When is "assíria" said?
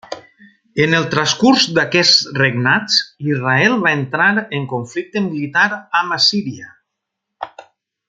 6.21-6.77